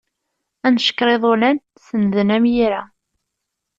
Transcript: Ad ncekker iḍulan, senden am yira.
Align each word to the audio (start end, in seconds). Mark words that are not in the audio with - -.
Ad 0.65 0.71
ncekker 0.75 1.07
iḍulan, 1.15 1.57
senden 1.85 2.29
am 2.35 2.45
yira. 2.53 2.83